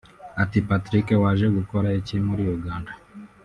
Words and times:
ati 0.43 0.57
“Patrick 0.67 1.07
waje 1.23 1.47
gukora 1.57 1.87
iki 1.99 2.15
muri 2.27 2.43
Uganda 2.55 2.91